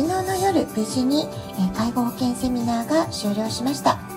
[0.00, 1.28] 昨日の夜無事に
[1.76, 4.09] 介護保険セミナーが終了しました。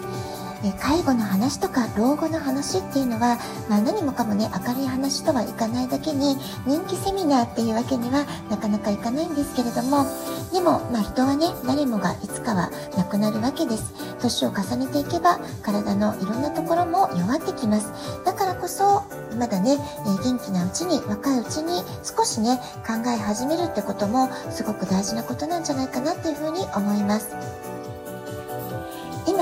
[0.72, 3.38] 介護の話とか老後の話っていうのは、
[3.70, 10.05] まあ、何もかもね明るい話とはいかないだけに人気セミナーっていうわけにはなかなかいかないんですけれども
[10.54, 13.94] でも、まあ、人はね誰もがいつかは亡くなるわけです。
[14.21, 17.91] 年を重ねていけば体のいろんなところも弱ってきます。
[18.23, 19.04] だからこそ
[19.38, 27.73] まだね、え、元気なうちに若いうちに少しね考え始めるってこともすごく大事なことなんじゃないかなっていうふうに思います。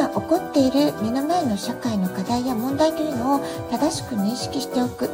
[0.01, 5.11] 今起こっている目の前の社会の課題や問題というのを正しく認識しておく。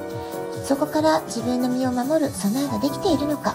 [0.64, 3.54] そこから自分の身を守る備えができているのか。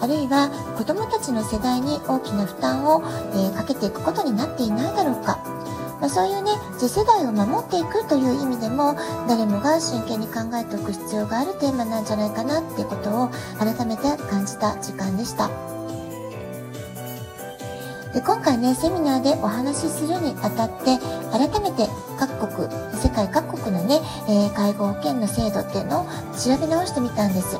[0.00, 3.02] あるいは子どもたちの世代に大きな負担を、
[3.34, 5.38] え、かけていくことになっていないだろうか、
[6.00, 8.96] まあ、そういうね次世代を守っていくという意味でも
[9.28, 15.50] 誰もが真剣に考えておく必要があるテーマなんじゃないかなってことを改めて感じた時間でした。
[18.12, 20.98] で今回ねセミナーでお話しするにあたって
[21.32, 21.88] 改めて
[22.18, 22.68] 各国
[23.00, 26.04] 世界各国のね、えー、介護保険の制度っていうのを
[26.36, 27.58] 調べ直してみたんです。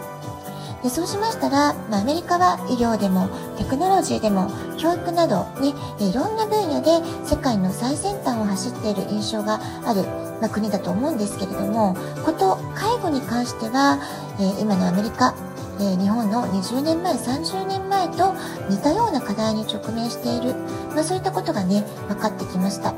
[0.82, 6.90] でそうしましたら、まあ、アメリカは医療でもテクノロジーでも教育などねいろんな分野で
[7.24, 10.02] 世界の最先端を走っている印象がある、
[10.40, 11.94] まあ、国だと思うんですけれども
[12.24, 14.00] こと介護に関しては、
[14.40, 15.34] えー、今のアメリカ
[15.82, 18.34] え日本の20年前30年前と
[18.70, 20.54] 似たような課題に直面している、
[20.94, 22.94] まあ、そういったことがね分かってきました。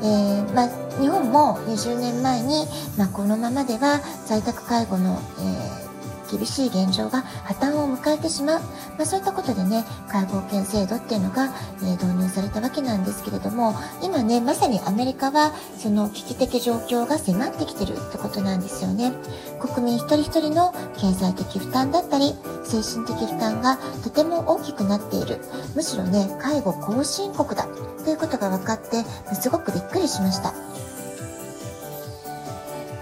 [0.00, 5.87] えー、まあ、日本も20年前に、まあ、このままでは在宅介護の、えー
[6.30, 19.12] 厳しい現状が破綻を迎えてしまう、まあ、そういったことでね介護保険制度っていうのが、えー、導入されたわけなんですけれども今ねまさにアメリカはその危機的状況が迫ってきてるってことなんですよね。
[19.60, 22.34] 国民一人一人の経済的負担だったり
[22.64, 25.38] 精神的負担がとても大きくなっている。
[25.74, 27.66] むしろね介護後進国だ
[28.04, 30.54] ということが分かってすごくびっくりしました。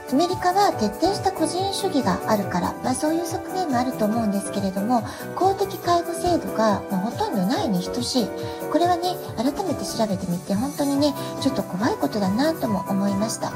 [0.09, 5.03] アメリカは徹底した個人主義があるから、まあ、そういう側面もあると思うんですけれども
[5.34, 8.28] 公的介護制度が、まほとんどないに等しい
[8.71, 13.53] これはね改めて調べてみて本当にねちょっと怖いことだなとも思いました。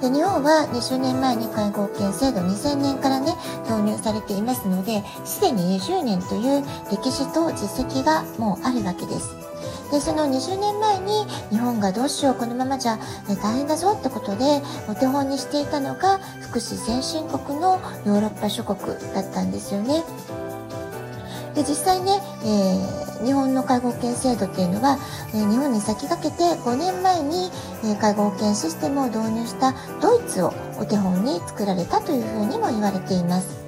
[0.00, 3.36] で日本は20年前に介護保険制度2000年からね
[3.70, 9.51] 導入されていますのですでに20年という歴史と実績がもうあるわけです。
[9.92, 13.02] でその20年前に日本がどうしようこのままじゃ、ね、
[13.42, 18.78] 大変だぞってことでお手本にしていたのが福祉先進国のヨーロッパ諸国
[19.12, 20.02] だったんですよね。
[21.54, 24.96] で実際ね、えー、日本の介護保険制度っていうのは、
[25.34, 27.50] えー、日本に先駆けて5年前に、
[27.84, 33.61] えー、介護保険システムを導入したドイツをお手本に作られたというふうにも言われています。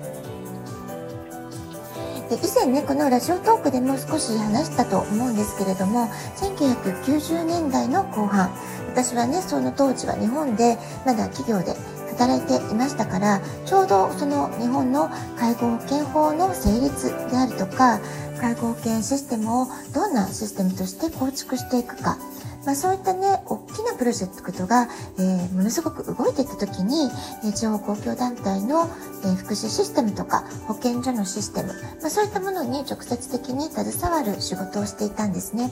[2.37, 8.50] で以前ねこのラジオトークでも少し話したと思うんですけれども1990年代の後半
[8.89, 11.77] 私はねその当時は日本でまだ企業で
[12.17, 18.00] 働いていましたからちょうどその日本の介護保険法の成立であるとか
[18.41, 22.19] 介護保険システムをどんなシステムとして構築していくか
[22.64, 24.88] まあ、そういったね大きなプロジェクトが、
[25.19, 27.10] えー、ものすごく動いていった時に、
[27.44, 28.88] えー、地方公共団体の、
[29.25, 31.69] えー、福祉システムとか保健所のシステム、
[32.00, 35.70] まあ、そういったものに直接的に携わる仕事をしていたんですね。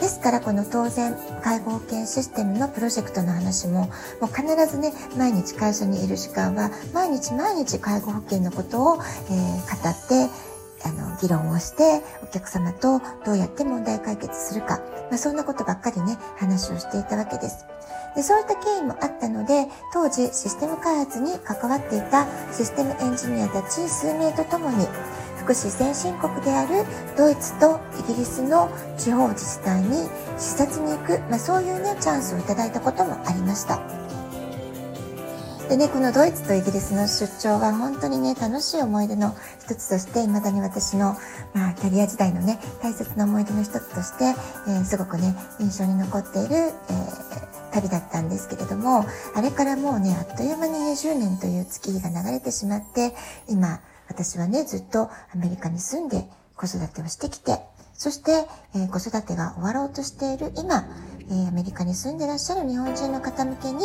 [0.00, 3.88] ですからこの当然介護保険システムのプロジェクトの話もも
[4.22, 10.28] う必ずね毎日会社にいる時間は毎日毎日介護保険のことを、え、語って
[10.86, 14.78] あの議論をしてお客様とどうやって問題解決するか、
[15.10, 17.66] まあ、そんなことばっかりね話をしていたわけです。
[18.14, 24.86] でそういった経緯もあったので当時システム開発に関わっていたシステムエンジニアたち数名とともに
[25.36, 26.86] 福祉先進国である
[27.16, 30.08] ドイツとイギリスの地方自治体に
[30.38, 34.05] 視察に行く、まあ、そういうねチャンスをいただいたこともありました。
[35.68, 41.16] でね、このドイツとイギリスの出張は本当にね、楽しい思い出の一つとして、未だに私の、
[41.54, 44.26] まあ、キャリア時代のね、大切な思い出の一つとして、
[44.68, 49.04] えー、すごくね、印象に残っている、えー、旅だったんですけれども、
[49.34, 53.16] あれからもうね、あっという間に20年という月日が流れてしまって、
[53.48, 57.58] 今、私はね、ずっとアメリカに住んで子育てをしてきて、
[57.92, 58.46] そして、
[58.76, 60.84] えー、子育てが終わろうとしている今、
[61.28, 63.80] えー、アメリカに住んでらっしゃる日本人の方向けに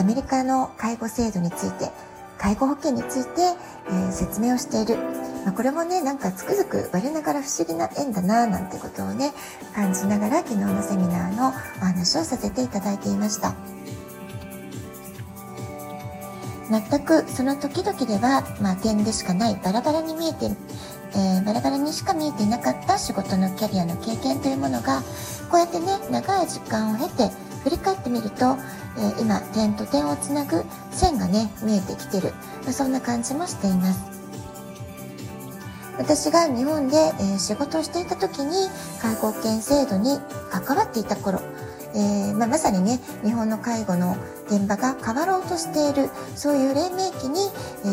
[0.00, 1.90] アメリカの介護制度について
[2.38, 4.96] 介護保険について、えー、説明をしている、
[5.44, 9.34] まあ、これもねなんかつくづく我ながら不思議な縁だななんてことをね
[9.74, 11.50] 感じながら昨日のセミナーのお
[11.84, 13.54] 話をさせていただいていました。
[16.70, 25.02] 全くその時々では、まあ、点でしかないバラバラに見えて、えー、バラバラにしか見えていなかった仕事のキャリアの経験というものが
[25.50, 28.56] こうやってね長い時間を経て振り返ってみると
[28.96, 32.32] えー、今点と点をつなぐ線がね見えてきてる、
[32.64, 34.10] まあ、そんな感じもしています。
[35.98, 38.68] 私が日本で、えー、仕事をしていた時に
[39.02, 40.18] 介護保険制度に
[40.50, 41.40] 関わっていた頃、
[41.94, 44.16] えー、まあ、まさにね日本の介護の
[44.46, 47.40] 現場が変わろうとしているそういう黎明期に、
[47.84, 47.88] え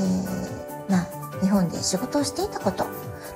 [0.87, 2.85] ーまあ、日本で仕事をしていたこと。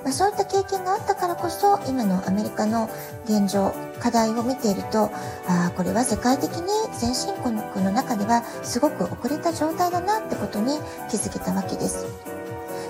[0.04, 2.90] まあ、そういった経験があったからこそ今のアメリカの
[3.24, 5.10] 現状課題を見ていると
[5.48, 7.54] あこれは世界的に先進国
[7.84, 10.78] の中ではすごく遅れた状態だなってことに
[11.10, 12.06] 気づけたわけです。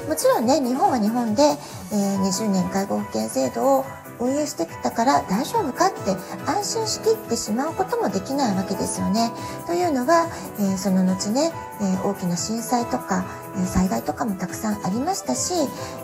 [0.08, 3.84] もちろんね日本は日本で、えー、20年介護保険制度を
[4.22, 6.16] 運営してきたから大丈夫かって
[6.46, 9.32] 安心しきってしまうこともできないわけですよね。
[9.66, 10.28] というのは、
[10.58, 13.24] えー、その後ね、えー、大きな震災とか、
[13.54, 15.52] え災害とかもたくさんありましたし、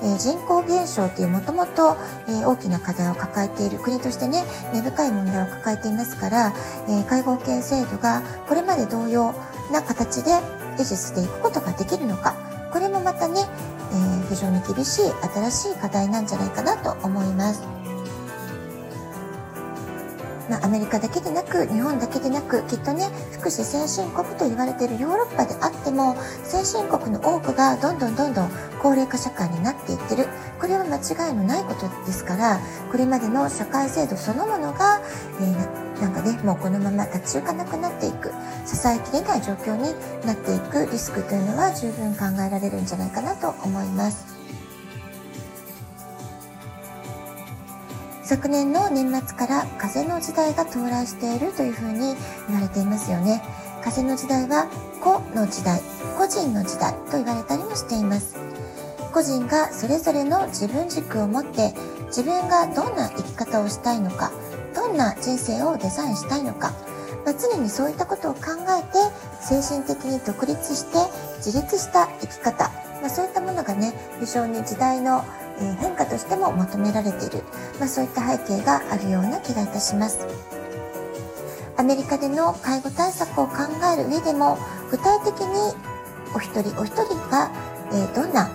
[0.02, 1.96] え人口減少っていうもともと
[2.44, 4.44] 大きな課題を抱えている国としてね
[4.74, 6.52] 根深い問題を抱えていますから、
[6.88, 9.34] え介護保険制度がこれまで同様
[9.72, 10.32] な形で
[10.76, 12.34] 維持していくことができるのか
[12.72, 13.40] これもまたね、
[13.92, 17.77] え、非常に厳しい新しい課題なんじゃないかなと思います。
[20.48, 28.50] まあ、アメリカだけでなく日本だけでなくきっとね福祉先進国と言われているヨーロッパであっても先進国の多くがどんどんどんどん
[28.80, 30.26] 高齢化社会になっていってる
[30.60, 32.60] これは間違いのないことですから
[32.90, 35.00] これまでの社会制度そのものが、
[35.40, 38.30] えー、なんかねもうこのまま立ち行かなくなっていく
[38.66, 39.94] 支えきれない状況に
[40.26, 44.37] なっていくリスクというのは十分考えられるんじゃないかなと思います。
[48.28, 52.14] 昨年の年末から風の時代が到来しているというふうに
[52.46, 53.42] 言われていますよね。
[53.82, 54.68] 風の時代は
[55.00, 55.80] 個の時代
[56.18, 58.36] 個人の時代と言われたりもしています。
[59.14, 61.72] 個人がそれぞれの自分軸を持って
[62.08, 64.30] 自分がどんな生き方をしたいのか
[64.76, 66.72] どんな人生をデザインしたいのか、
[67.24, 68.40] まあ、常にそういったことを考
[68.78, 68.98] えて
[69.40, 70.98] 精神的に独立して
[71.38, 72.68] 自立した生き方、
[73.00, 75.24] まあ、そういったものがね非常に時代の
[75.60, 77.42] え変化としても求められている、
[77.78, 80.26] まあ、そういった背景があるような気がいたします。
[81.76, 83.54] アメリカでの介護対策を考
[83.94, 84.58] える上でも
[84.90, 85.74] 具体的に
[86.34, 87.50] お一人お一人が、
[87.92, 88.50] え、どんな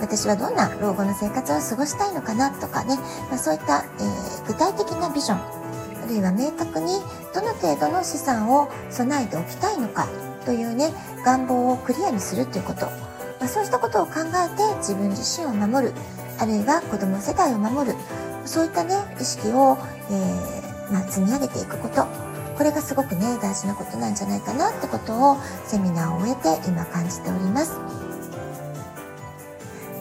[0.00, 2.96] 私はどんな老後の生活を過ごしたいのかなとかね、
[3.30, 6.98] まあ、そういった、えー、具体的なビジョンあるいは明確に
[7.32, 10.08] どの程度の資産を備えておきたいのか
[10.44, 10.92] というね
[11.24, 12.92] 願望をクリアにするということ、ま
[13.42, 15.94] あ、そうしたことを考えて自分自身を守る。
[16.42, 17.96] あるいは子供世代を守る。
[18.44, 19.78] そういったね意識を、
[20.10, 22.04] えー、まあ、積み上げていくこと。
[22.58, 27.78] これがすごくね大事なことなんじゃないかなってことをセミナーを終えて今感じております。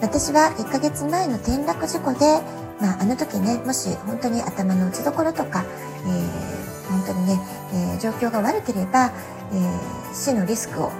[0.01, 2.41] 私は1ヶ月前の転落事故で、
[2.81, 7.39] まあ、あの時ねもし本当に頭の打ちどころとか、えー、本当にね、
[7.71, 9.13] えー、状況が悪ければ、
[9.53, 10.91] えー、死のリスクを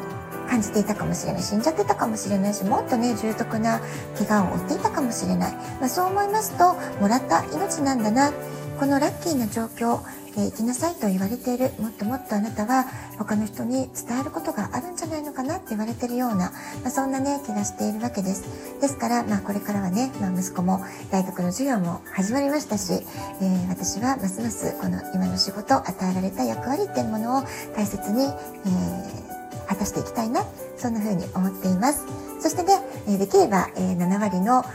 [0.52, 1.42] 感じていたかもしれない。
[1.42, 3.80] 死んじゃってたかもしれないしもっとね重篤な
[4.18, 8.34] 怪我を負っていたかもしれない、まあ、そう思いますともらった命なんだな。
[8.78, 10.02] このラッキーな状況
[10.38, 11.72] え、生きなさいと言われている。
[11.78, 12.86] もっともっとあなたは
[13.18, 18.80] 他の人に伝えることがあるんじゃないのかなって言われているような、まあ、そんなね気がしているわけです。
[18.80, 20.80] ですから、まあ、これからはね、まあ、息子も
[21.12, 27.44] 大学の授業も始まりましたし、えー、私はますますこの今の仕事与えられた役割っていうものを
[27.76, 29.41] 大切に、えー
[29.72, 30.44] 果たしていきたいな
[30.76, 32.06] そんな風に思っています。
[32.42, 32.74] そしてね
[33.18, 34.66] できれば7割の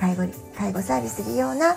[0.00, 0.26] 介護
[0.56, 1.76] 介護サービス利用な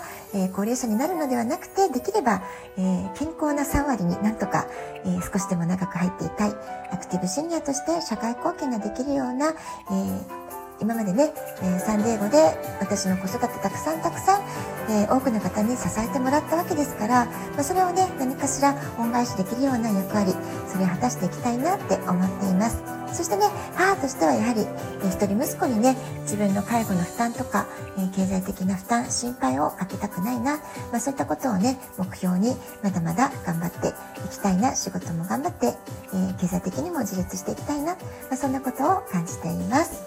[0.54, 2.42] 高齢者になるのではなくてできれば
[2.76, 4.66] 健康な3割になんとか
[5.32, 6.50] 少しでも長く入っていたい
[6.90, 9.54] アクティブシニアとして社会貢献ができるような
[10.80, 11.32] 今までね、
[11.62, 12.38] えサンディエゴで
[12.80, 14.42] 私の子育てたくさんたくさん、
[14.88, 20.32] え、多くの方に支えてもらったわけですから、ま、それをね何かしら恩返しできるような役割
[20.68, 22.82] それを果たしていきたいなって思っています。
[23.12, 27.66] そしてね母としてはやはり、えー、一人息子にね自分の介護の負担とか、
[27.98, 30.60] え、経済的な負担心配をかけたくないな、
[30.92, 32.54] ま、そういったことをね目標に
[32.84, 33.92] まだまだ頑張ってい
[34.30, 35.74] きたいな仕事も頑張って、
[36.14, 37.96] え経済的にも自立していきたいな、
[38.30, 40.02] ま、そんなことを感じています。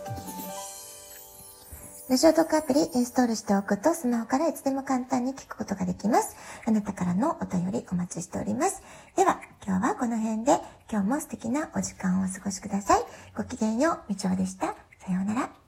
[2.11, 6.35] ラジオトークアプリインストールしておくとスマホからいつでも簡単に聞くことができます。
[6.67, 8.81] あなたからのお便りお待ちしております。
[9.15, 10.59] では、今日はこの辺で
[10.91, 13.01] 今日も素敵なお時間をお過ごしください。
[13.37, 14.75] ごきげんよう、みちおでした。
[14.99, 15.60] さようなら。